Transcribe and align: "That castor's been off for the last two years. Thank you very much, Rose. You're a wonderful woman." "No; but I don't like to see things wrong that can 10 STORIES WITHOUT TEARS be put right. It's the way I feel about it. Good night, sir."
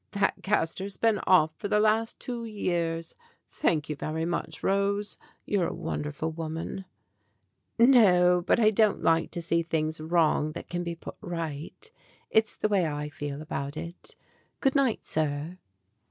"That 0.13 0.41
castor's 0.41 0.97
been 0.97 1.19
off 1.27 1.51
for 1.57 1.67
the 1.67 1.79
last 1.79 2.19
two 2.19 2.43
years. 2.43 3.13
Thank 3.51 3.87
you 3.87 3.95
very 3.95 4.25
much, 4.25 4.63
Rose. 4.63 5.15
You're 5.45 5.67
a 5.67 5.73
wonderful 5.75 6.31
woman." 6.31 6.85
"No; 7.77 8.41
but 8.41 8.59
I 8.59 8.71
don't 8.71 9.03
like 9.03 9.29
to 9.29 9.43
see 9.43 9.61
things 9.61 10.01
wrong 10.01 10.53
that 10.53 10.67
can 10.69 10.83
10 10.83 10.95
STORIES 10.95 10.97
WITHOUT 11.01 11.15
TEARS 11.21 11.21
be 11.21 11.21
put 11.21 11.37
right. 11.61 11.91
It's 12.31 12.55
the 12.55 12.67
way 12.69 12.87
I 12.87 13.09
feel 13.09 13.43
about 13.43 13.77
it. 13.77 14.15
Good 14.59 14.73
night, 14.73 15.05
sir." 15.05 15.59